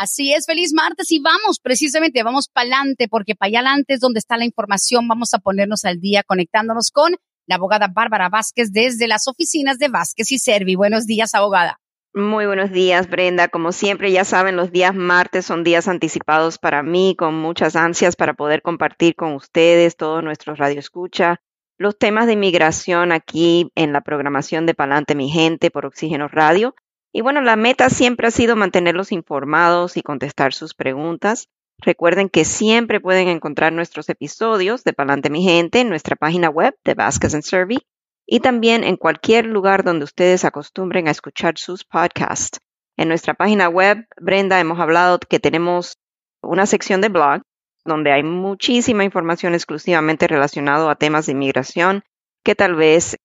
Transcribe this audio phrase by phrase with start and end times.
[0.00, 4.00] Así es, feliz martes y vamos, precisamente, vamos para adelante, porque para allá adelante es
[4.00, 5.08] donde está la información.
[5.08, 7.16] Vamos a ponernos al día conectándonos con
[7.48, 10.76] la abogada Bárbara Vázquez desde las oficinas de Vázquez y Servi.
[10.76, 11.80] Buenos días, abogada.
[12.14, 13.48] Muy buenos días, Brenda.
[13.48, 18.14] Como siempre, ya saben, los días martes son días anticipados para mí, con muchas ansias
[18.14, 21.40] para poder compartir con ustedes, todos nuestros radioescucha,
[21.76, 26.76] los temas de inmigración aquí en la programación de Palante Mi Gente por Oxígeno Radio.
[27.12, 31.48] Y bueno, la meta siempre ha sido mantenerlos informados y contestar sus preguntas.
[31.78, 36.76] Recuerden que siempre pueden encontrar nuestros episodios de Palante Mi Gente en nuestra página web
[36.84, 37.78] de Vasquez and Servi
[38.26, 42.60] y también en cualquier lugar donde ustedes acostumbren a escuchar sus podcasts.
[42.96, 45.98] En nuestra página web, Brenda, hemos hablado que tenemos
[46.42, 47.42] una sección de blog
[47.84, 52.02] donde hay muchísima información exclusivamente relacionada a temas de inmigración
[52.44, 53.16] que tal vez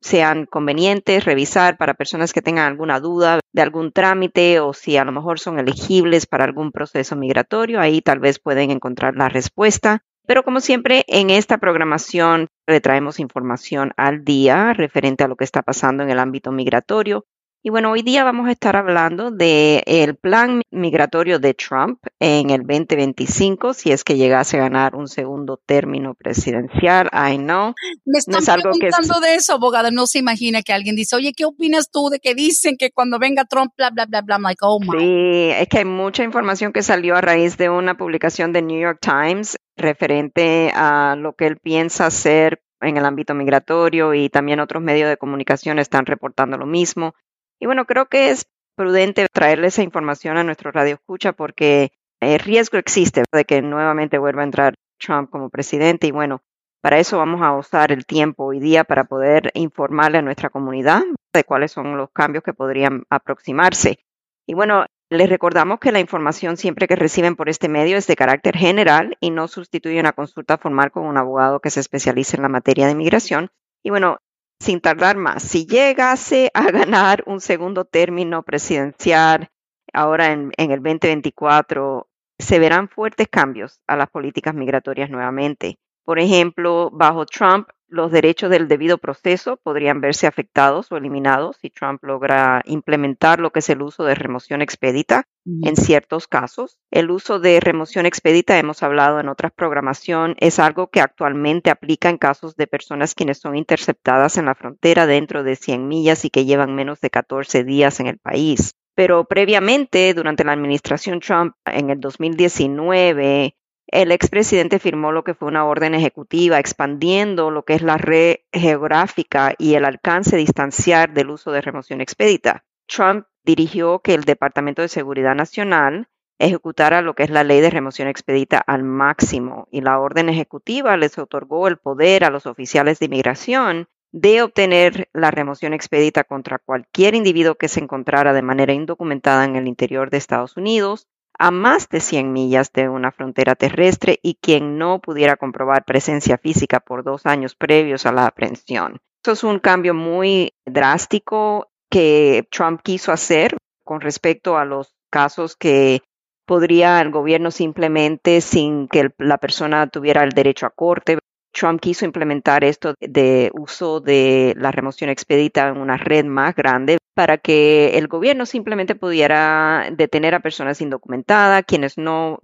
[0.00, 5.04] sean convenientes revisar para personas que tengan alguna duda de algún trámite o si a
[5.04, 7.80] lo mejor son elegibles para algún proceso migratorio.
[7.80, 10.02] Ahí tal vez pueden encontrar la respuesta.
[10.26, 15.44] Pero como siempre, en esta programación le traemos información al día referente a lo que
[15.44, 17.26] está pasando en el ámbito migratorio.
[17.66, 22.50] Y bueno, hoy día vamos a estar hablando del el plan migratorio de Trump en
[22.50, 27.08] el 2025, si es que llegase a ganar un segundo término presidencial.
[27.14, 27.72] I know.
[28.04, 29.90] Me están preguntando de eso, abogada.
[29.90, 33.18] No se imagina que alguien dice, oye, ¿qué opinas tú de que dicen que cuando
[33.18, 34.34] venga Trump, bla, bla, bla, bla?
[34.36, 34.98] I'm like, oh my.
[34.98, 38.78] Sí, es que hay mucha información que salió a raíz de una publicación de New
[38.78, 44.60] York Times referente a lo que él piensa hacer en el ámbito migratorio y también
[44.60, 47.14] otros medios de comunicación están reportando lo mismo.
[47.60, 52.38] Y bueno, creo que es prudente traerle esa información a nuestro radio escucha porque el
[52.38, 56.42] riesgo existe de que nuevamente vuelva a entrar Trump como presidente y bueno,
[56.82, 61.02] para eso vamos a usar el tiempo hoy día para poder informarle a nuestra comunidad
[61.32, 63.98] de cuáles son los cambios que podrían aproximarse.
[64.46, 68.16] Y bueno, les recordamos que la información siempre que reciben por este medio es de
[68.16, 72.42] carácter general y no sustituye una consulta formal con un abogado que se especialice en
[72.42, 73.50] la materia de inmigración.
[73.82, 74.18] Y bueno,
[74.60, 79.48] sin tardar más, si llegase a ganar un segundo término presidencial
[79.92, 85.78] ahora en, en el 2024, se verán fuertes cambios a las políticas migratorias nuevamente.
[86.04, 91.70] Por ejemplo, bajo Trump, los derechos del debido proceso podrían verse afectados o eliminados si
[91.70, 96.78] Trump logra implementar lo que es el uso de remoción expedita en ciertos casos.
[96.90, 102.08] El uso de remoción expedita, hemos hablado en otras programación, es algo que actualmente aplica
[102.08, 106.30] en casos de personas quienes son interceptadas en la frontera dentro de 100 millas y
[106.30, 108.72] que llevan menos de 14 días en el país.
[108.96, 113.56] Pero previamente, durante la administración Trump en el 2019,
[113.86, 118.36] el expresidente firmó lo que fue una orden ejecutiva expandiendo lo que es la red
[118.52, 122.64] geográfica y el alcance distanciar del uso de remoción expedita.
[122.86, 126.08] Trump dirigió que el Departamento de Seguridad Nacional
[126.38, 130.96] ejecutara lo que es la ley de remoción expedita al máximo y la orden ejecutiva
[130.96, 136.58] les otorgó el poder a los oficiales de inmigración de obtener la remoción expedita contra
[136.58, 141.08] cualquier individuo que se encontrara de manera indocumentada en el interior de Estados Unidos
[141.38, 146.38] a más de 100 millas de una frontera terrestre y quien no pudiera comprobar presencia
[146.38, 149.00] física por dos años previos a la aprehensión.
[149.22, 155.56] Eso es un cambio muy drástico que Trump quiso hacer con respecto a los casos
[155.56, 156.02] que
[156.46, 161.18] podría el gobierno simplemente, sin que la persona tuviera el derecho a corte,
[161.54, 166.98] Trump quiso implementar esto de uso de la remoción expedita en una red más grande
[167.14, 172.40] para que el gobierno simplemente pudiera detener a personas indocumentadas, quienes no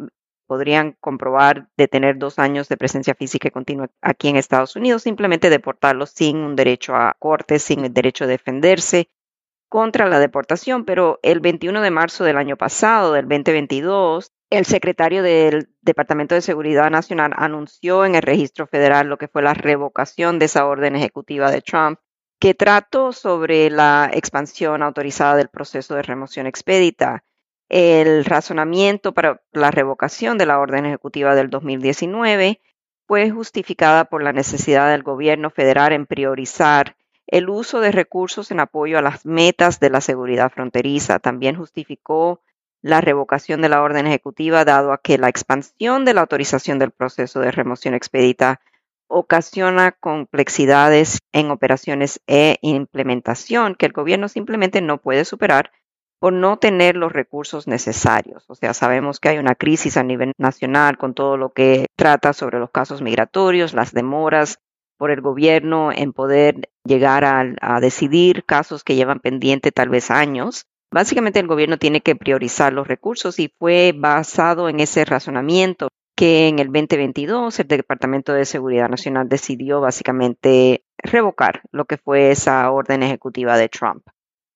[0.46, 5.50] podrían comprobar de tener dos años de presencia física continua aquí en Estados Unidos, simplemente
[5.50, 9.08] deportarlos sin un derecho a corte, sin el derecho a defenderse
[9.68, 10.84] contra la deportación.
[10.84, 16.42] Pero el 21 de marzo del año pasado, del 2022, el secretario del Departamento de
[16.42, 20.96] Seguridad Nacional anunció en el registro federal lo que fue la revocación de esa orden
[20.96, 22.00] ejecutiva de Trump,
[22.40, 27.22] que trató sobre la expansión autorizada del proceso de remoción expedita.
[27.68, 32.60] El razonamiento para la revocación de la orden ejecutiva del 2019
[33.06, 36.96] fue justificada por la necesidad del gobierno federal en priorizar
[37.28, 41.20] el uso de recursos en apoyo a las metas de la seguridad fronteriza.
[41.20, 42.40] También justificó
[42.82, 46.90] la revocación de la orden ejecutiva, dado a que la expansión de la autorización del
[46.90, 48.60] proceso de remoción expedita
[49.08, 55.72] ocasiona complejidades en operaciones e implementación que el gobierno simplemente no puede superar
[56.20, 58.44] por no tener los recursos necesarios.
[58.48, 62.34] O sea, sabemos que hay una crisis a nivel nacional con todo lo que trata
[62.34, 64.60] sobre los casos migratorios, las demoras
[64.98, 70.66] por el gobierno en poder llegar a, decidir casos que llevan pendiente tal vez años.
[70.92, 76.48] Básicamente el gobierno tiene que priorizar los recursos y fue basado en ese razonamiento que
[76.48, 82.70] en el 2022 el Departamento de Seguridad Nacional decidió básicamente revocar lo que fue esa
[82.70, 84.06] orden ejecutiva de Trump.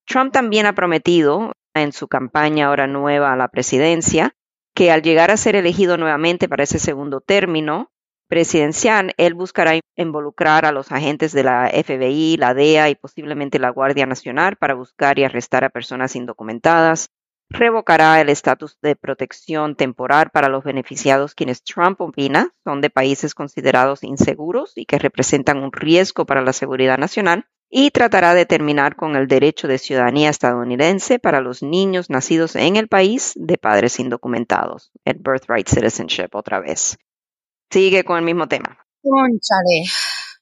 [0.06, 4.34] Trump también ha prometido en su campaña ahora nueva a la presidencia
[4.74, 7.92] que al llegar a ser elegido nuevamente para ese segundo término
[8.28, 13.70] presidencial, él buscará involucrar a los agentes de la FBI, la DEA y posiblemente la
[13.70, 17.08] Guardia Nacional para buscar y arrestar a personas indocumentadas.
[17.50, 23.34] Revocará el estatus de protección temporal para los beneficiados quienes Trump opina son de países
[23.34, 28.96] considerados inseguros y que representan un riesgo para la seguridad nacional y tratará de terminar
[28.96, 33.98] con el derecho de ciudadanía estadounidense para los niños nacidos en el país de padres
[34.00, 36.96] indocumentados, el birthright citizenship otra vez.
[37.70, 38.78] Sigue con el mismo tema.
[39.02, 39.84] Conchale.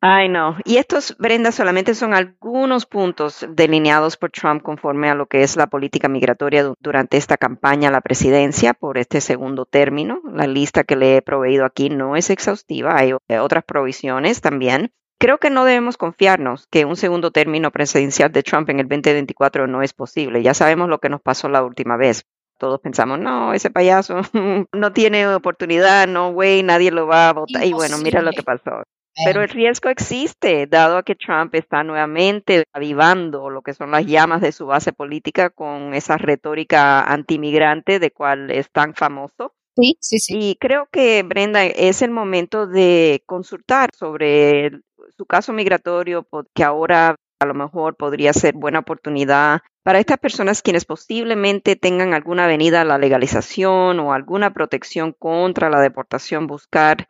[0.05, 0.57] Ay, no.
[0.65, 5.57] Y estos, Brenda, solamente son algunos puntos delineados por Trump conforme a lo que es
[5.57, 10.21] la política migratoria durante esta campaña a la presidencia por este segundo término.
[10.25, 14.93] La lista que le he proveído aquí no es exhaustiva, hay otras provisiones también.
[15.21, 19.69] Creo que no debemos confiarnos que un segundo término presidencial de Trump en el 2024
[19.69, 20.43] no es posible.
[20.43, 22.25] Ya sabemos lo que nos pasó la última vez.
[22.62, 24.20] Todos pensamos, no, ese payaso
[24.73, 27.64] no tiene oportunidad, no, güey, nadie lo va a votar.
[27.64, 28.85] Y bueno, mira lo que pasó.
[29.25, 34.06] Pero el riesgo existe, dado a que Trump está nuevamente avivando lo que son las
[34.06, 39.55] llamas de su base política con esa retórica antimigrante de cual es tan famoso.
[39.75, 40.38] Sí, sí, sí.
[40.38, 44.70] Y creo que, Brenda, es el momento de consultar sobre
[45.17, 50.62] su caso migratorio, que ahora a lo mejor podría ser buena oportunidad para estas personas
[50.62, 57.08] quienes posiblemente tengan alguna venida a la legalización o alguna protección contra la deportación, buscar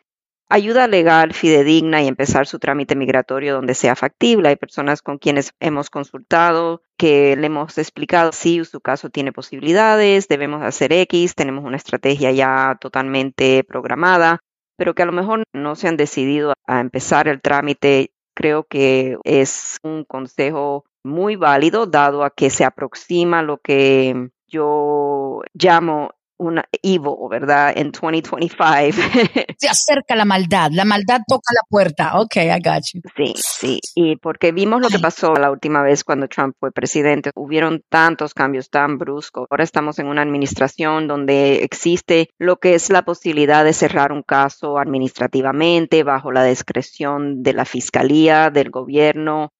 [0.48, 4.50] ayuda legal fidedigna y empezar su trámite migratorio donde sea factible.
[4.50, 10.28] Hay personas con quienes hemos consultado que le hemos explicado si su caso tiene posibilidades,
[10.28, 14.40] debemos hacer X, tenemos una estrategia ya totalmente programada
[14.82, 19.16] pero que a lo mejor no se han decidido a empezar el trámite, creo que
[19.22, 26.10] es un consejo muy válido dado a que se aproxima lo que yo llamo
[26.42, 27.72] una Evo, ¿verdad?
[27.76, 28.56] En 2025.
[29.58, 32.20] Se acerca la maldad, la maldad toca la puerta.
[32.20, 33.00] Ok, I got you.
[33.16, 37.30] Sí, sí, y porque vimos lo que pasó la última vez cuando Trump fue presidente,
[37.34, 39.46] hubieron tantos cambios tan bruscos.
[39.50, 44.22] Ahora estamos en una administración donde existe lo que es la posibilidad de cerrar un
[44.22, 49.52] caso administrativamente bajo la discreción de la fiscalía, del gobierno,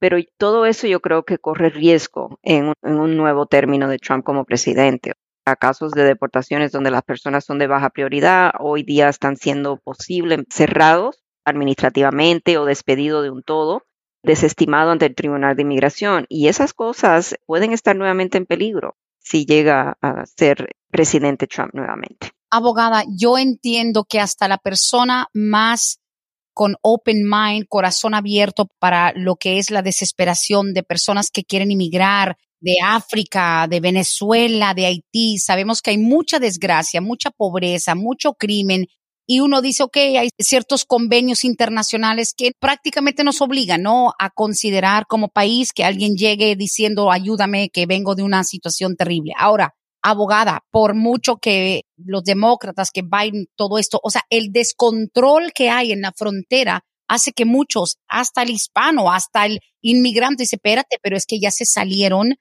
[0.00, 4.44] pero todo eso yo creo que corre riesgo en un, nuevo término de Trump como
[4.44, 5.12] presidente
[5.56, 10.44] casos de deportaciones donde las personas son de baja prioridad, hoy día están siendo posibles
[10.50, 13.82] cerrados administrativamente o despedidos de un todo,
[14.22, 16.26] desestimado ante el Tribunal de Inmigración.
[16.28, 22.32] Y esas cosas pueden estar nuevamente en peligro si llega a ser presidente Trump nuevamente.
[22.50, 25.99] Abogada, yo entiendo que hasta la persona más
[26.60, 31.70] con open mind, corazón abierto para lo que es la desesperación de personas que quieren
[31.70, 35.38] inmigrar, de África, de Venezuela, de Haití.
[35.38, 38.88] Sabemos que hay mucha desgracia, mucha pobreza, mucho crimen.
[39.26, 44.12] Y uno dice, ok, hay ciertos convenios internacionales que prácticamente nos obligan, ¿no?
[44.18, 49.32] A considerar como país que alguien llegue diciendo, ayúdame, que vengo de una situación terrible.
[49.38, 55.52] Ahora, abogada, por mucho que los demócratas, que Biden, todo esto, o sea, el descontrol
[55.52, 60.56] que hay en la frontera hace que muchos, hasta el hispano, hasta el inmigrante, dice,
[60.56, 62.36] espérate, pero es que ya se salieron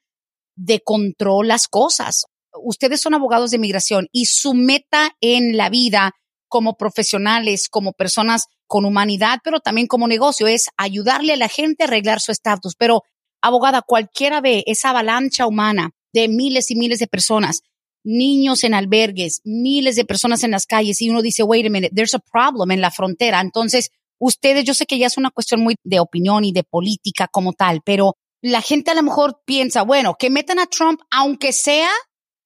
[0.56, 2.26] de control las cosas.
[2.54, 6.14] Ustedes son abogados de migración y su meta en la vida
[6.48, 11.84] como profesionales, como personas con humanidad, pero también como negocio, es ayudarle a la gente
[11.84, 12.76] a arreglar su estatus.
[12.78, 13.04] Pero,
[13.42, 17.62] abogada, cualquiera ve esa avalancha humana de miles y miles de personas,
[18.04, 21.94] niños en albergues, miles de personas en las calles, y uno dice, wait a minute,
[21.94, 23.42] there's a problem en la frontera.
[23.42, 23.90] Entonces,
[24.20, 27.54] ustedes, yo sé que ya es una cuestión muy de opinión y de política como
[27.54, 31.90] tal, pero la gente a lo mejor piensa, bueno, que metan a Trump, aunque sea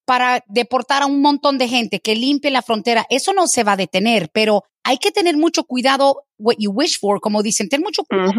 [0.05, 3.73] para deportar a un montón de gente, que limpie la frontera, eso no se va
[3.73, 7.81] a detener, pero hay que tener mucho cuidado, what you wish for, como dicen, ten
[7.81, 8.31] mucho cuidado.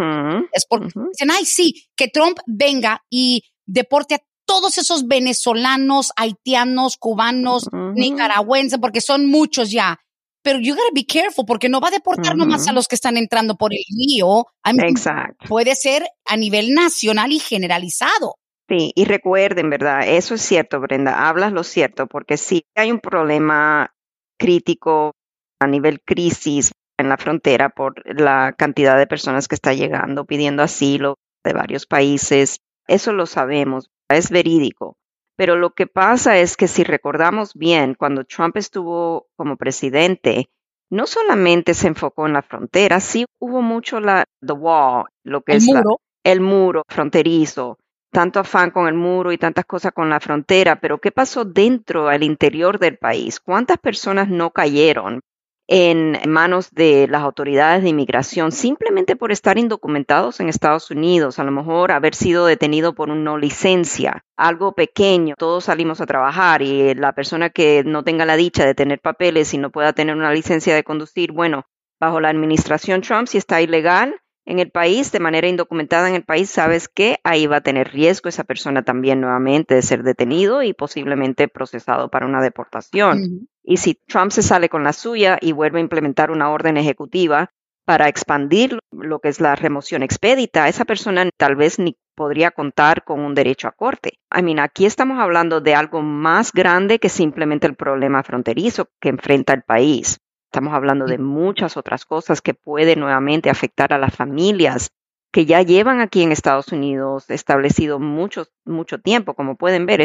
[0.53, 6.97] Es porque dicen, ay, sí, que Trump venga y deporte a todos esos venezolanos, haitianos,
[6.97, 9.99] cubanos, nicaragüenses, porque son muchos ya.
[10.43, 13.17] Pero you gotta be careful porque no va a deportar nomás a los que están
[13.17, 14.47] entrando por el río.
[14.65, 15.47] Exacto.
[15.49, 18.37] Puede ser a nivel nacional y generalizado.
[18.69, 20.07] Sí, y recuerden, ¿verdad?
[20.07, 23.95] Eso es cierto, Brenda, hablas lo cierto, porque sí hay un problema
[24.39, 25.13] crítico
[25.61, 30.63] a nivel crisis en la frontera por la cantidad de personas que está llegando pidiendo
[30.63, 32.59] asilo de varios países.
[32.87, 34.97] Eso lo sabemos, es verídico.
[35.37, 40.49] Pero lo que pasa es que si recordamos bien, cuando Trump estuvo como presidente,
[40.91, 45.53] no solamente se enfocó en la frontera, sí hubo mucho la the wall, lo que
[45.53, 46.01] el es muro.
[46.23, 47.79] el muro fronterizo,
[48.13, 52.09] tanto afán con el muro y tantas cosas con la frontera, pero ¿qué pasó dentro,
[52.09, 53.41] al interior del país?
[53.41, 55.21] ¿Cuántas personas no cayeron
[55.67, 61.45] en manos de las autoridades de inmigración simplemente por estar indocumentados en Estados Unidos, a
[61.45, 66.61] lo mejor haber sido detenido por una no licencia, algo pequeño, todos salimos a trabajar
[66.61, 70.15] y la persona que no tenga la dicha de tener papeles y no pueda tener
[70.15, 71.65] una licencia de conducir, bueno,
[71.99, 76.25] bajo la administración Trump, si está ilegal, en el país, de manera indocumentada en el
[76.25, 80.63] país, sabes que ahí va a tener riesgo esa persona también nuevamente de ser detenido
[80.63, 83.49] y posiblemente procesado para una deportación.
[83.65, 87.51] Y si Trump se sale con la suya y vuelve a implementar una orden ejecutiva
[87.87, 93.05] para expandir lo que es la remoción expedita, esa persona tal vez ni podría contar
[93.05, 94.19] con un derecho a corte.
[94.35, 99.09] I mean, aquí estamos hablando de algo más grande que simplemente el problema fronterizo que
[99.09, 100.19] enfrenta el país.
[100.53, 104.91] Estamos hablando de muchas otras cosas que pueden nuevamente afectar a las familias
[105.33, 109.35] que ya llevan aquí en Estados Unidos establecido mucho, mucho tiempo.
[109.35, 110.05] Como pueden ver,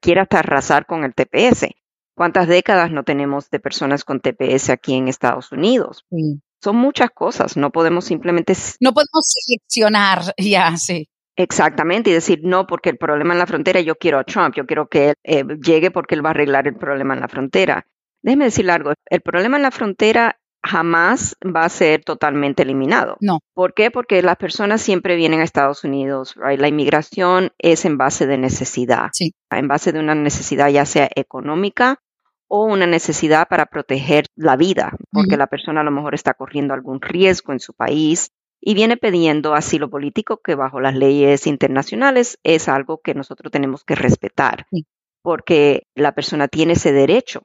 [0.00, 1.66] quiere hasta arrasar con el TPS.
[2.18, 6.04] ¿Cuántas décadas no tenemos de personas con TPS aquí en Estados Unidos?
[6.60, 8.54] Son muchas cosas, no podemos simplemente...
[8.80, 11.08] No podemos seleccionar, ya, sí.
[11.36, 14.66] Exactamente, y decir, no, porque el problema en la frontera, yo quiero a Trump, yo
[14.66, 17.86] quiero que él eh, llegue porque él va a arreglar el problema en la frontera.
[18.20, 23.16] Déjeme decir algo, el problema en la frontera jamás va a ser totalmente eliminado.
[23.20, 23.38] No.
[23.54, 23.92] ¿Por qué?
[23.92, 29.10] Porque las personas siempre vienen a Estados Unidos, La inmigración es en base de necesidad,
[29.12, 29.36] sí.
[29.52, 32.00] en base de una necesidad ya sea económica
[32.48, 36.74] o una necesidad para proteger la vida, porque la persona a lo mejor está corriendo
[36.74, 42.38] algún riesgo en su país y viene pidiendo asilo político que bajo las leyes internacionales
[42.42, 44.66] es algo que nosotros tenemos que respetar,
[45.22, 47.42] porque la persona tiene ese derecho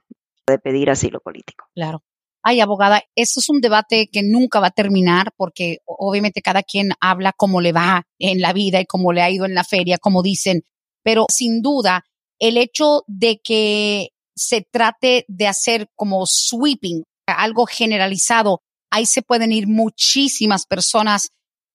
[0.47, 1.65] de pedir asilo político.
[1.75, 2.01] Claro.
[2.45, 6.91] Ay, abogada, esto es un debate que nunca va a terminar porque obviamente cada quien
[6.99, 9.97] habla cómo le va en la vida y cómo le ha ido en la feria,
[9.97, 10.63] como dicen,
[11.03, 12.03] pero sin duda
[12.39, 18.61] el hecho de que se trate de hacer como sweeping, algo generalizado,
[18.91, 21.29] ahí se pueden ir muchísimas personas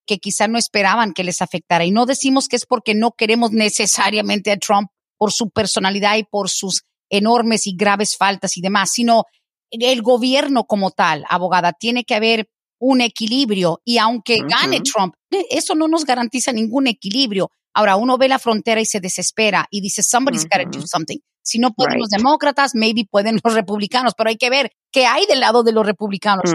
[0.06, 1.84] que quizá no esperaban que les afectara.
[1.84, 4.88] Y no decimos que es porque no queremos necesariamente a Trump
[5.18, 9.24] por su personalidad y por sus enormes y graves faltas y demás, sino
[9.70, 15.44] el gobierno como tal, abogada, tiene que haber un equilibrio y aunque gane Trump, eh,
[15.50, 17.50] eso no nos garantiza ningún equilibrio.
[17.74, 21.18] Ahora, uno ve la frontera y se desespera y dice, somebody's got to do something.
[21.42, 25.24] Si no pueden los demócratas, maybe pueden los republicanos, pero hay que ver qué hay
[25.26, 26.50] del lado de los republicanos.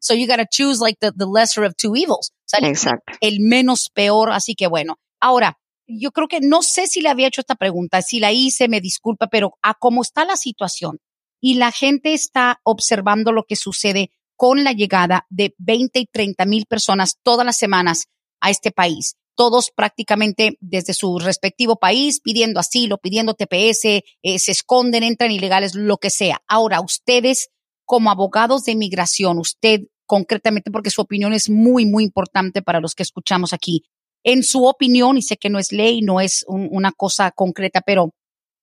[0.00, 2.32] So you got to choose like the, the, lesser of two evils.
[2.62, 3.12] Exacto.
[3.20, 4.98] El menos peor, así que bueno.
[5.20, 8.68] Ahora, yo creo que no sé si le había hecho esta pregunta, si la hice,
[8.68, 10.98] me disculpa, pero a cómo está la situación
[11.40, 14.10] y la gente está observando lo que sucede
[14.40, 18.06] con la llegada de 20 y 30 mil personas todas las semanas
[18.40, 19.16] a este país.
[19.36, 25.74] Todos prácticamente desde su respectivo país pidiendo asilo, pidiendo TPS, eh, se esconden, entran ilegales,
[25.74, 26.40] lo que sea.
[26.48, 27.50] Ahora, ustedes
[27.84, 32.94] como abogados de inmigración, usted concretamente, porque su opinión es muy, muy importante para los
[32.94, 33.82] que escuchamos aquí,
[34.24, 38.14] en su opinión, y sé que no es ley, no es una cosa concreta, pero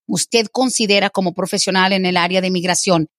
[0.08, 3.10] usted considera como profesional en el área de migración,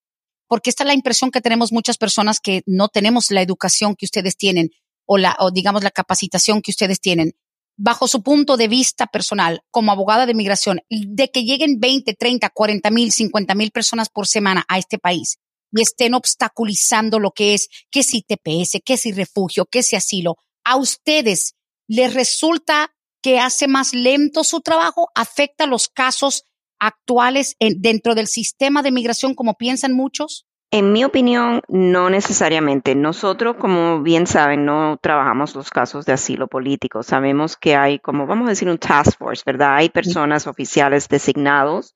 [0.49, 4.07] porque esta es la impresión que tenemos muchas personas que no tenemos la educación que
[4.07, 4.71] ustedes tienen
[5.07, 7.35] o la, o digamos la capacitación que ustedes tienen.
[7.77, 12.51] Bajo su punto de vista personal, como abogada de migración, de que lleguen 20, 30,
[12.51, 15.39] 40 mil, 50 mil personas por semana a este país
[15.71, 20.37] y estén obstaculizando lo que es, que si TPS, que si refugio, que si asilo,
[20.65, 21.55] a ustedes
[21.87, 26.45] les resulta que hace más lento su trabajo, afecta los casos
[26.79, 30.47] actuales dentro del sistema de migración como piensan muchos?
[30.71, 32.95] En mi opinión, no necesariamente.
[32.95, 37.03] Nosotros, como bien saben, no trabajamos los casos de asilo político.
[37.03, 39.77] Sabemos que hay, como vamos a decir, un task force, ¿verdad?
[39.77, 41.95] Hay personas oficiales designados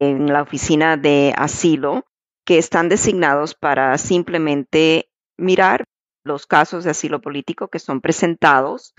[0.00, 2.06] en la oficina de asilo
[2.44, 5.84] que están designados para simplemente mirar
[6.24, 8.94] los casos de asilo político que son presentados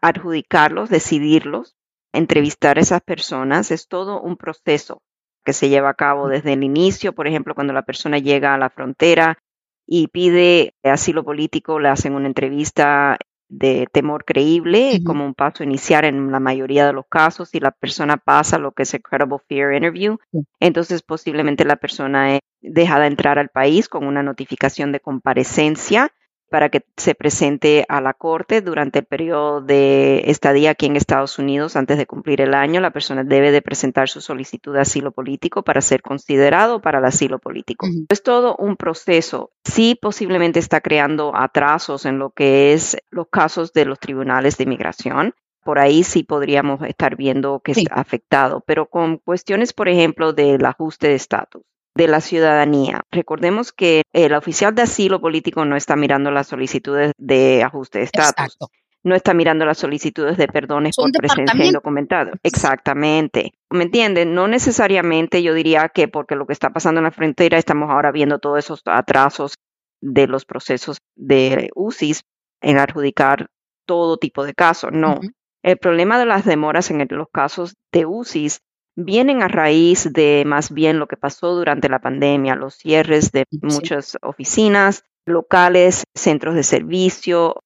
[0.00, 1.76] adjudicarlos, decidirlos
[2.12, 3.70] entrevistar a esas personas.
[3.70, 5.02] Es todo un proceso
[5.44, 8.58] que se lleva a cabo desde el inicio, por ejemplo, cuando la persona llega a
[8.58, 9.38] la frontera
[9.86, 16.04] y pide asilo político, le hacen una entrevista de temor creíble como un paso inicial
[16.04, 17.48] en la mayoría de los casos.
[17.48, 20.18] Si la persona pasa lo que es el Credible Fear Interview,
[20.60, 26.12] entonces posiblemente la persona es dejada entrar al país con una notificación de comparecencia
[26.50, 31.38] para que se presente a la corte durante el periodo de estadía aquí en Estados
[31.38, 32.80] Unidos antes de cumplir el año.
[32.80, 37.04] La persona debe de presentar su solicitud de asilo político para ser considerado para el
[37.04, 37.86] asilo político.
[38.08, 39.52] Es todo un proceso.
[39.64, 44.64] Sí, posiblemente está creando atrasos en lo que es los casos de los tribunales de
[44.64, 45.34] inmigración.
[45.62, 50.64] Por ahí sí podríamos estar viendo que está afectado, pero con cuestiones, por ejemplo, del
[50.64, 51.62] ajuste de estatus
[51.94, 53.02] de la ciudadanía.
[53.10, 58.04] Recordemos que el oficial de asilo político no está mirando las solicitudes de ajuste de
[58.04, 58.56] estatus.
[59.02, 62.32] No está mirando las solicitudes de perdones por presencia indocumentada.
[62.42, 63.52] Exactamente.
[63.70, 64.34] ¿Me entienden?
[64.34, 68.12] No necesariamente yo diría que porque lo que está pasando en la frontera estamos ahora
[68.12, 69.54] viendo todos esos atrasos
[70.02, 72.24] de los procesos de UCIS
[72.60, 73.48] en adjudicar
[73.86, 74.90] todo tipo de casos.
[74.92, 75.18] No.
[75.62, 78.60] El problema de las demoras en los casos de UCIS
[78.96, 83.46] vienen a raíz de más bien lo que pasó durante la pandemia, los cierres de
[83.62, 87.62] muchas oficinas locales, centros de servicio.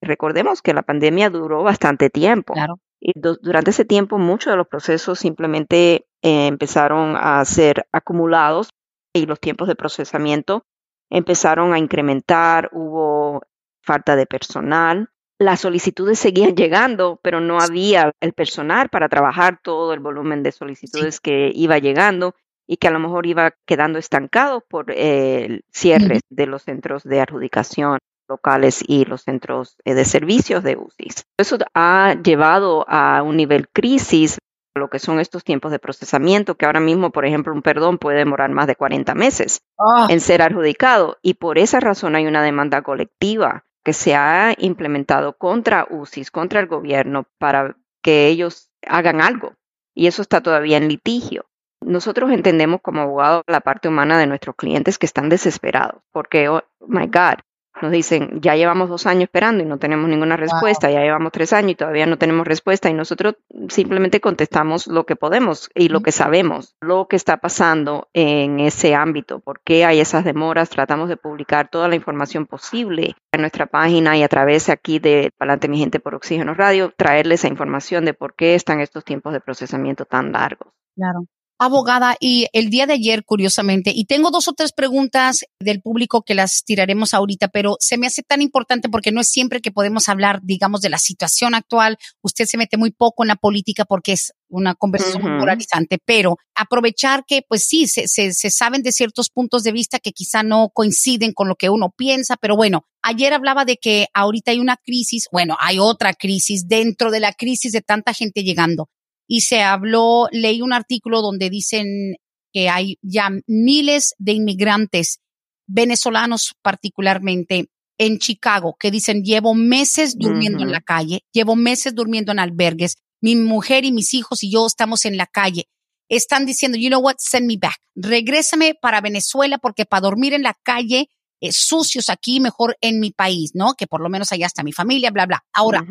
[0.00, 2.54] Recordemos que la pandemia duró bastante tiempo.
[3.00, 8.70] Y durante ese tiempo muchos de los procesos simplemente eh, empezaron a ser acumulados
[9.12, 10.64] y los tiempos de procesamiento
[11.10, 13.42] empezaron a incrementar, hubo
[13.82, 19.92] falta de personal, las solicitudes seguían llegando, pero no había el personal para trabajar todo
[19.92, 22.34] el volumen de solicitudes que iba llegando
[22.66, 27.20] y que a lo mejor iba quedando estancado por el cierre de los centros de
[27.20, 31.24] adjudicación locales y los centros eh, de servicios de UCIs.
[31.38, 34.38] Eso ha llevado a un nivel crisis
[34.74, 38.18] lo que son estos tiempos de procesamiento, que ahora mismo, por ejemplo, un perdón puede
[38.18, 40.06] demorar más de 40 meses ah.
[40.08, 45.38] en ser adjudicado y por esa razón hay una demanda colectiva que se ha implementado
[45.38, 49.54] contra UCIS, contra el gobierno, para que ellos hagan algo.
[49.94, 51.46] Y eso está todavía en litigio.
[51.80, 56.62] Nosotros entendemos como abogados la parte humana de nuestros clientes que están desesperados, porque, oh
[56.86, 57.40] my God,
[57.82, 61.52] nos dicen, ya llevamos dos años esperando y no tenemos ninguna respuesta, ya llevamos tres
[61.52, 63.36] años y todavía no tenemos respuesta y nosotros
[63.68, 68.94] simplemente contestamos lo que podemos y lo que sabemos, lo que está pasando en ese
[68.94, 73.66] ámbito, por qué hay esas demoras, tratamos de publicar toda la información posible en nuestra
[73.66, 78.04] página y a través aquí de Palante Mi Gente por Oxígeno Radio, traerles esa información
[78.04, 80.72] de por qué están estos tiempos de procesamiento tan largos.
[80.96, 81.26] Claro
[81.58, 86.22] abogada, y el día de ayer, curiosamente, y tengo dos o tres preguntas del público
[86.22, 89.72] que las tiraremos ahorita, pero se me hace tan importante porque no es siempre que
[89.72, 91.98] podemos hablar, digamos, de la situación actual.
[92.22, 96.36] Usted se mete muy poco en la política porque es una conversación muy polarizante, pero
[96.54, 100.42] aprovechar que, pues sí, se, se, se saben de ciertos puntos de vista que quizá
[100.42, 104.60] no coinciden con lo que uno piensa, pero bueno, ayer hablaba de que ahorita hay
[104.60, 108.88] una crisis, bueno, hay otra crisis dentro de la crisis de tanta gente llegando
[109.28, 112.16] y se habló, leí un artículo donde dicen
[112.52, 115.20] que hay ya miles de inmigrantes
[115.66, 122.32] venezolanos particularmente en Chicago que dicen llevo meses durmiendo en la calle, llevo meses durmiendo
[122.32, 125.68] en albergues, mi mujer y mis hijos y yo estamos en la calle.
[126.08, 130.42] Están diciendo, you know what, send me back, regrésame para Venezuela porque para dormir en
[130.42, 131.10] la calle
[131.40, 133.74] eh, sucios aquí, mejor en mi país, ¿no?
[133.74, 135.44] Que por lo menos allá está mi familia, bla, bla.
[135.52, 135.84] Ahora,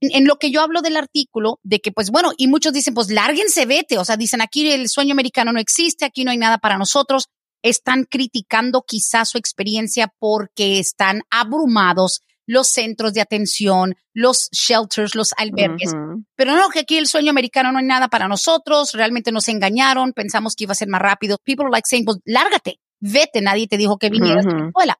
[0.00, 3.10] en lo que yo hablo del artículo, de que pues bueno, y muchos dicen, pues
[3.10, 6.58] lárguense, vete, o sea, dicen aquí el sueño americano no existe, aquí no hay nada
[6.58, 7.28] para nosotros,
[7.62, 15.32] están criticando quizás su experiencia porque están abrumados los centros de atención, los shelters, los
[15.36, 15.92] albergues.
[16.36, 20.12] Pero no, que aquí el sueño americano no hay nada para nosotros, realmente nos engañaron,
[20.12, 21.38] pensamos que iba a ser más rápido.
[21.42, 24.98] People like saying, pues lárgate, vete, nadie te dijo que vinieras a la escuela,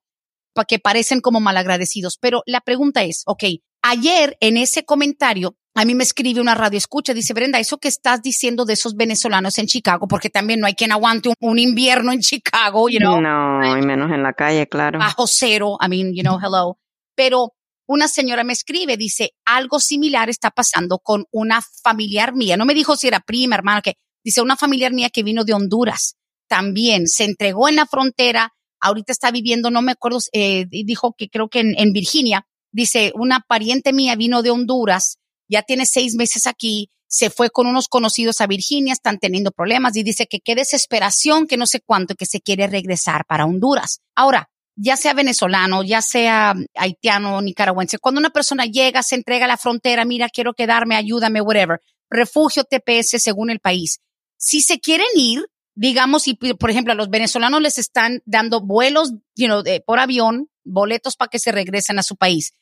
[0.54, 2.16] para que parecen como malagradecidos.
[2.18, 3.44] Pero la pregunta es, ok,
[3.86, 7.88] Ayer en ese comentario, a mí me escribe una radio escucha, dice Brenda, eso que
[7.88, 12.10] estás diciendo de esos venezolanos en Chicago, porque también no hay quien aguante un, invierno
[12.10, 13.20] en Chicago, you know.
[13.20, 14.98] No, y menos en la calle, claro.
[14.98, 16.78] Bajo cero, I mean, you know, hello.
[17.14, 17.52] Pero
[17.86, 22.56] una señora me escribe, dice, algo similar está pasando con una familiar mía.
[22.56, 25.52] No me dijo si era prima, hermana, que dice una familiar mía que vino de
[25.52, 26.16] Honduras.
[26.48, 31.28] También se entregó en la frontera, ahorita está viviendo, no me acuerdo, eh, dijo que
[31.28, 36.46] creo que en Virginia, dice, una pariente mía vino de Honduras, ya tiene seis meses
[36.46, 40.56] aquí, se fue con unos conocidos a Virginia, están teniendo problemas y dice que qué
[40.56, 44.00] desesperación, que no sé cuánto, que se quiere regresar para Honduras.
[44.16, 49.48] Ahora, ya sea venezolano, ya sea haitiano, nicaragüense, cuando una persona llega, se entrega a
[49.48, 51.80] la frontera, mira, quiero quedarme, ayúdame, whatever.
[52.10, 54.00] refugio TPS según el país.
[54.36, 59.12] Si se quieren ir, digamos, y por ejemplo a los venezolanos les están dando vuelos,
[59.36, 62.52] you know, por avión, boletos para que se regresen a su país.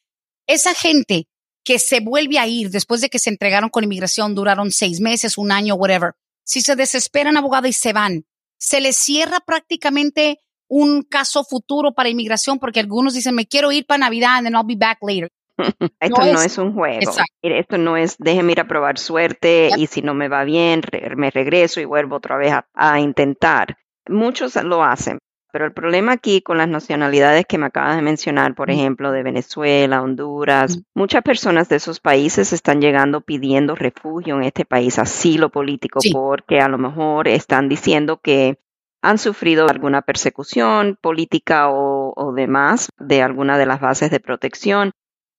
[0.46, 1.26] Esa gente
[1.64, 5.38] que se vuelve a ir después de que se entregaron con inmigración, duraron seis meses,
[5.38, 6.12] un año, whatever.
[6.44, 8.24] Si se desesperan, abogado, y se van,
[8.58, 13.86] se les cierra prácticamente un caso futuro para inmigración porque algunos dicen, me quiero ir
[13.86, 15.30] para Navidad and then I'll be back later.
[16.00, 17.12] Esto no, es, un juego.
[17.42, 20.80] Esto no es, déjeme ir a probar suerte y si no me va bien,
[21.16, 23.76] me regreso y vuelvo otra vez a intentar.
[24.08, 25.18] Muchos lo hacen,
[25.52, 29.22] pero el problema aquí con las nacionalidades que me acabas de mencionar, por ejemplo, de
[29.22, 35.50] Venezuela, Honduras, muchas personas de esos países están llegando pidiendo refugio en este país, asilo
[35.50, 38.58] político, porque a lo mejor están diciendo que
[39.02, 44.92] han sufrido alguna persecución política o, o demás de alguna de las bases de protección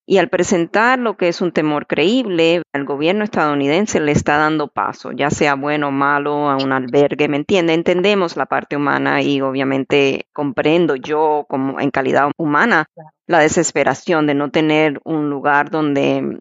[0.06, 4.68] y al presentar lo que es un temor creíble, el gobierno estadounidense le está dando
[4.68, 7.74] paso, ya sea bueno o malo, a un albergue, ¿me entiende?
[7.74, 12.88] Entendemos la parte humana y obviamente comprendo yo como en calidad humana
[13.28, 16.40] la desesperación de no tener un lugar donde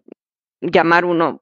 [0.59, 1.41] llamar uno,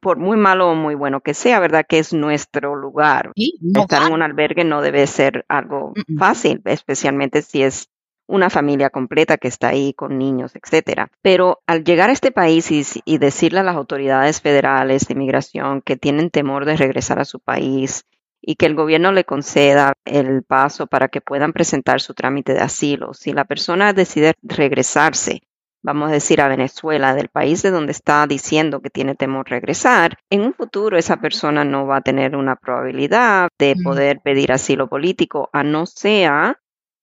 [0.00, 1.84] por muy malo o muy bueno que sea, ¿verdad?
[1.88, 3.32] Que es nuestro lugar.
[3.36, 7.90] Estar en un albergue no debe ser algo fácil, especialmente si es
[8.26, 11.08] una familia completa que está ahí con niños, etcétera.
[11.22, 15.96] Pero al llegar a este país y, decirle a las autoridades federales de inmigración que
[15.96, 18.04] tienen temor de regresar a su país
[18.40, 22.60] y que el gobierno le conceda el paso para que puedan presentar su trámite de
[22.60, 25.42] asilo, si la persona decide regresarse,
[25.82, 30.18] vamos a decir a Venezuela, del país de donde está diciendo que tiene temor regresar,
[30.28, 34.88] en un futuro esa persona no va a tener una probabilidad de poder pedir asilo
[34.88, 36.56] político, a no ser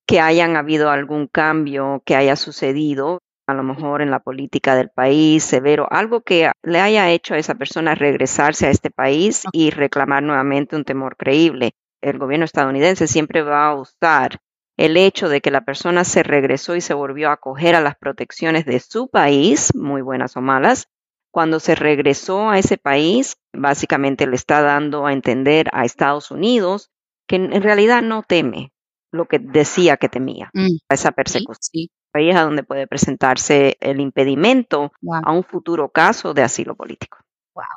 [0.06, 4.90] que hayan habido algún cambio que haya sucedido, a lo mejor en la política del
[4.90, 9.70] país, severo, algo que le haya hecho a esa persona regresarse a este país y
[9.70, 11.74] reclamar nuevamente un temor creíble.
[12.02, 14.40] El gobierno estadounidense siempre va a usar
[14.78, 17.96] el hecho de que la persona se regresó y se volvió a acoger a las
[17.96, 20.88] protecciones de su país, muy buenas o malas,
[21.32, 26.90] cuando se regresó a ese país, básicamente le está dando a entender a Estados Unidos
[27.28, 28.74] que en realidad no teme,
[29.12, 31.88] lo que decía que temía, mm, esa persecución.
[32.14, 34.92] Ahí es a donde puede presentarse el impedimento
[35.24, 37.18] a un futuro caso de asilo político.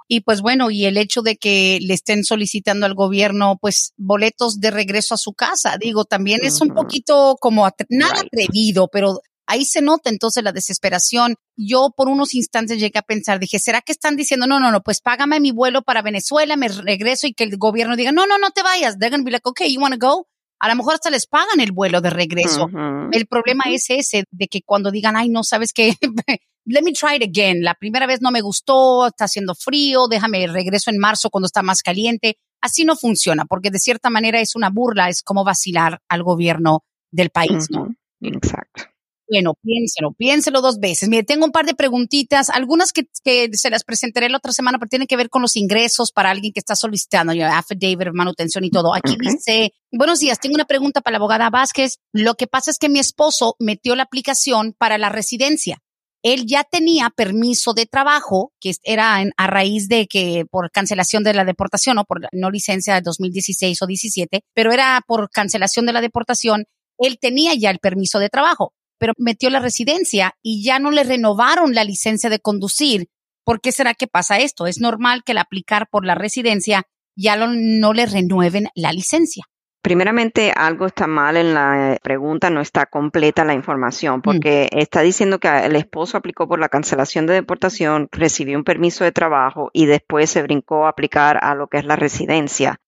[0.09, 4.61] Y pues bueno, y el hecho de que le estén solicitando al gobierno pues boletos
[4.61, 9.65] de regreso a su casa, digo, también es un poquito como nada atrevido, pero ahí
[9.65, 11.35] se nota entonces la desesperación.
[11.57, 14.81] Yo por unos instantes llegué a pensar, dije, ¿será que están diciendo, no, no, no,
[14.81, 18.39] pues págame mi vuelo para Venezuela, me regreso y que el gobierno diga, no, no,
[18.39, 18.99] no te vayas.
[18.99, 20.27] They're to be like, okay, you want to go?
[20.61, 22.69] A lo mejor hasta les pagan el vuelo de regreso.
[23.13, 25.95] El problema es ese, de que cuando digan, ay, no, sabes qué,
[26.65, 27.63] let me try it again.
[27.63, 31.63] La primera vez no me gustó, está haciendo frío, déjame regreso en marzo cuando está
[31.63, 32.39] más caliente.
[32.61, 36.85] Así no funciona, porque de cierta manera es una burla, es como vacilar al gobierno
[37.11, 37.89] del país, ¿no?
[38.23, 38.85] Exacto.
[39.27, 41.09] Bueno, piénselo, piénselo dos veces.
[41.09, 43.09] Mire, tengo un par de preguntitas, algunas que,
[43.53, 46.53] se las presentaré la otra semana, pero tienen que ver con los ingresos para alguien
[46.53, 48.95] que está solicitando, affidavit, manutención y todo.
[48.95, 51.99] Aquí dice, buenos días, tengo una pregunta para la abogada Vázquez.
[52.13, 55.79] Lo que pasa es que mi esposo metió la aplicación para la residencia.
[56.23, 61.35] Él ya tenía permiso de trabajo, que era a raíz de que por cancelación de
[61.35, 65.93] la deportación o por no licencia de 2016 o 17, pero era por cancelación de
[65.93, 66.65] la deportación,
[66.99, 71.05] él tenía ya el permiso de trabajo pero metió la residencia y ya no le
[71.05, 73.09] renovaron la licencia de conducir.
[73.45, 74.67] ¿Por qué será que pasa esto?
[74.67, 76.85] Es normal que al aplicar por la residencia
[77.17, 79.45] ya no le renueven la licencia.
[79.85, 84.23] Primeramente, algo está mal en la pregunta, no está completa la información, mm.
[84.23, 89.05] porque está diciendo que el esposo aplicó por la cancelación de deportación, recibió un permiso
[89.05, 92.81] de trabajo y después se brincó a aplicar a lo que es la residencia.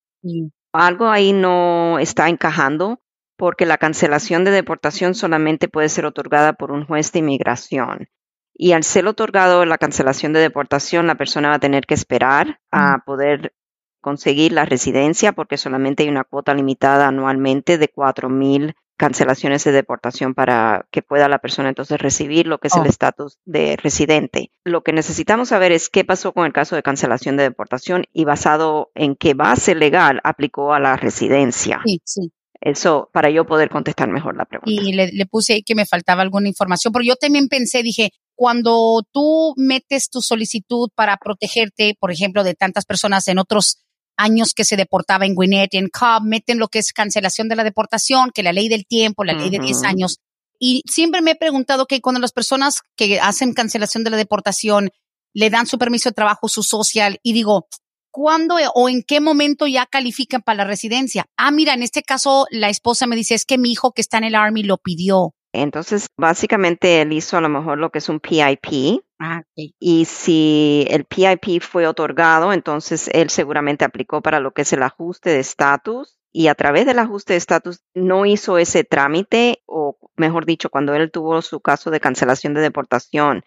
[0.72, 2.98] Algo ahí no está encajando
[3.36, 8.08] porque la cancelación de deportación solamente puede ser otorgada por un juez de inmigración.
[8.54, 12.60] Y al ser otorgado la cancelación de deportación, la persona va a tener que esperar
[12.70, 13.54] a poder
[14.00, 20.34] conseguir la residencia porque solamente hay una cuota limitada anualmente de 4.000 cancelaciones de deportación
[20.34, 22.86] para que pueda la persona entonces recibir lo que es el oh.
[22.86, 24.50] estatus de residente.
[24.64, 28.24] Lo que necesitamos saber es qué pasó con el caso de cancelación de deportación y
[28.24, 31.80] basado en qué base legal aplicó a la residencia.
[31.84, 32.32] Sí, sí.
[32.60, 34.70] Eso, para yo poder contestar mejor la pregunta.
[34.70, 39.02] Y le, puse ahí que me faltaba alguna información, pero yo también pensé, dije, cuando
[39.12, 43.82] tú metes tu solicitud para protegerte, por ejemplo, de tantas personas en otros
[44.16, 47.56] años que se deportaba en Gwinnett y en Cobb, meten lo que es cancelación de
[47.56, 50.18] la deportación, que la ley del tiempo, la ley de 10 años.
[50.58, 54.90] Y siempre me he preguntado que cuando las personas que hacen cancelación de la deportación
[55.34, 57.68] le dan su permiso de trabajo, su social, y digo,
[58.16, 61.26] ¿cuándo o en qué momento ya califican para la residencia?
[61.36, 64.16] Ah, mira, en este caso la esposa me dice, es que mi hijo que está
[64.16, 65.34] en el Army lo pidió.
[65.52, 69.02] Entonces, básicamente él hizo a lo mejor lo que es un PIP.
[69.18, 74.72] Ah, Y si el PIP fue otorgado, entonces él seguramente aplicó para lo que es
[74.72, 79.62] el ajuste de estatus y a través del ajuste de estatus no hizo ese trámite
[79.66, 83.44] o mejor dicho, cuando él tuvo su caso de cancelación de deportación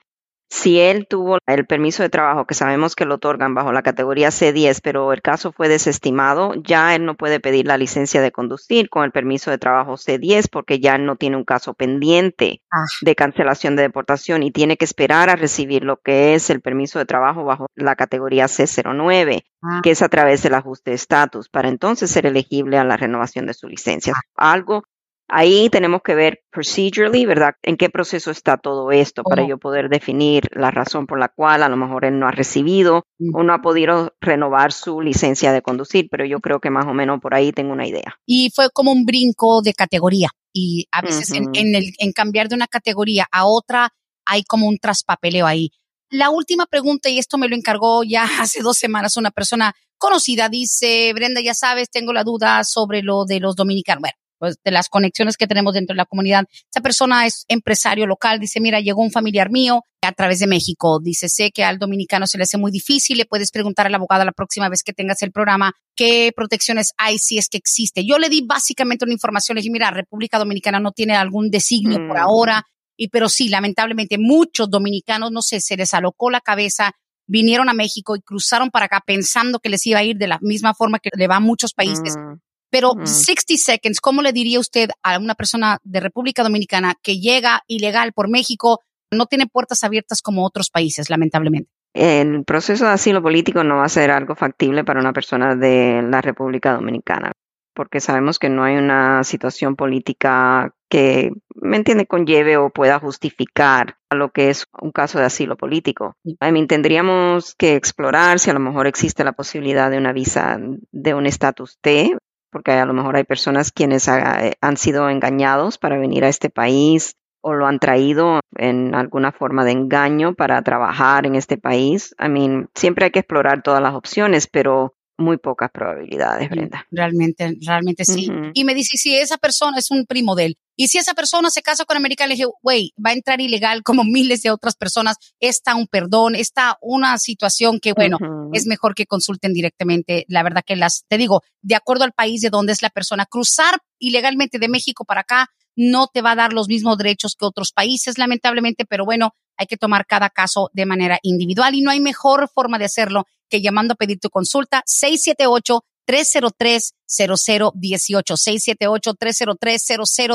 [0.51, 4.29] si él tuvo el permiso de trabajo, que sabemos que lo otorgan bajo la categoría
[4.29, 8.89] C10, pero el caso fue desestimado, ya él no puede pedir la licencia de conducir
[8.89, 12.85] con el permiso de trabajo C10 porque ya no tiene un caso pendiente Ah.
[13.01, 16.99] de cancelación de deportación y tiene que esperar a recibir lo que es el permiso
[16.99, 19.81] de trabajo bajo la categoría C09, Ah.
[19.83, 23.45] que es a través del ajuste de estatus, para entonces ser elegible a la renovación
[23.45, 24.13] de su licencia.
[24.35, 24.83] Algo
[25.29, 27.53] Ahí tenemos que ver procedurally, ¿verdad?
[27.61, 31.61] En qué proceso está todo esto para yo poder definir la razón por la cual
[31.63, 33.35] a lo mejor él no ha recibido Mm.
[33.35, 36.93] o no ha podido renovar su licencia de conducir, pero yo creo que más o
[36.93, 38.15] menos por ahí tengo una idea.
[38.25, 40.29] Y fue como un brinco de categoría.
[40.53, 41.51] Y a veces en, Ujú.
[41.55, 43.89] en el, en cambiar de una categoría a otra
[44.25, 45.71] hay como un traspapeleo ahí.
[46.09, 50.47] La última pregunta, y esto me lo encargó ya hace dos semanas una persona conocida,
[50.49, 54.01] dice, Brenda, ya sabes, tengo la duda sobre lo de los dominicanos.
[54.01, 56.45] Bueno, pues de las conexiones que tenemos dentro de la comunidad.
[56.73, 60.99] Esa persona es empresario local, dice, mira, llegó un familiar mío a través de México.
[61.03, 63.97] Dice, sé que al dominicano se le hace muy difícil, le puedes preguntar a la
[63.97, 68.05] abogada la próxima vez que tengas el programa qué protecciones hay si es que existe.
[68.05, 71.97] Yo le di básicamente una información, le dije, mira, República Dominicana no tiene algún designio
[72.07, 72.21] por Mm.
[72.21, 76.93] ahora, y pero sí, lamentablemente muchos dominicanos, no sé, se les alocó la cabeza,
[77.27, 80.39] vinieron a México y cruzaron para acá pensando que les iba a ir de la
[80.41, 82.15] misma forma que le va a muchos países.
[82.17, 82.39] Mm.
[82.69, 83.05] Pero Mm.
[83.05, 88.13] 60 seconds, ¿cómo le diría usted a una persona de República Dominicana que llega ilegal
[88.13, 88.79] por México?
[89.11, 91.71] No tiene puertas abiertas como otros países, lamentablemente.
[91.95, 96.03] El proceso de asilo político no va a ser algo factible para una persona de
[96.03, 97.31] la República Dominicana,
[97.73, 103.97] porque sabemos que no hay una situación política que, ¿me entiende?, conlleve o pueda justificar
[104.11, 106.13] a lo que es un caso de asilo político.
[106.23, 110.59] I mean, tendríamos que explorar si a lo mejor existe la posibilidad de una visa
[110.91, 112.15] de un estatus T,
[112.51, 116.49] porque a lo mejor hay personas quienes ha- han sido engañados para venir a este
[116.49, 122.13] país o lo han traído en alguna forma de engaño para trabajar en este país.
[122.19, 126.85] I mean, siempre hay que explorar todas las opciones, pero muy pocas probabilidades, Brenda.
[126.91, 128.29] Realmente, realmente sí.
[128.53, 131.49] Y me dice, si esa persona es un primo de él, y si esa persona
[131.49, 134.77] se casa con americano, le dije, güey, va a entrar ilegal como miles de otras
[134.77, 138.17] personas, está un perdón, está una situación que, bueno,
[138.53, 140.23] es mejor que consulten directamente.
[140.29, 143.25] La verdad que las, te digo, de acuerdo al país de donde es la persona,
[143.25, 147.45] cruzar ilegalmente de México para acá no te va a dar los mismos derechos que
[147.45, 151.91] otros países, lamentablemente, pero bueno, hay que tomar cada caso de manera individual y no
[151.91, 159.13] hay mejor forma de hacerlo que llamando a pedir tu consulta 678 303 0018 678
[159.13, 159.83] 303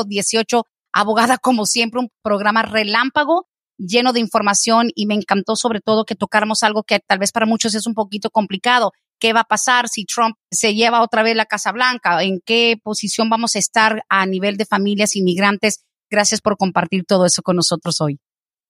[0.07, 6.05] 0018 abogada como siempre un programa relámpago lleno de información y me encantó sobre todo
[6.05, 8.93] que tocáramos algo que tal vez para muchos es un poquito complicado.
[9.19, 12.23] ¿Qué va a pasar si Trump se lleva otra vez la Casa Blanca?
[12.23, 15.83] ¿En qué posición vamos a estar a nivel de familias inmigrantes?
[16.09, 18.17] Gracias por compartir todo eso con nosotros hoy.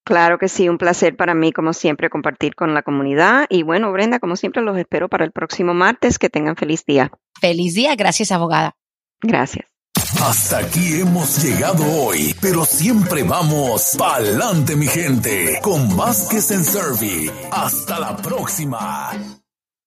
[0.06, 3.48] Claro que sí, un placer para mí, como siempre, compartir con la comunidad.
[3.50, 6.20] Y bueno, Brenda, como siempre, los espero para el próximo martes.
[6.20, 7.12] Que tengan feliz día.
[7.41, 7.96] Feliz día.
[7.96, 8.76] Gracias, abogada.
[9.22, 9.65] Gracias.
[10.22, 17.32] Hasta aquí hemos llegado hoy, pero siempre vamos pa'lante, mi gente, con Vázquez en Servi.
[17.52, 19.12] Hasta la próxima.